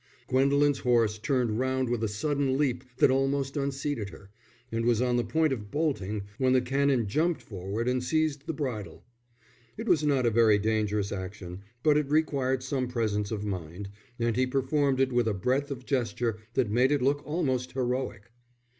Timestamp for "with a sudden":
1.87-2.57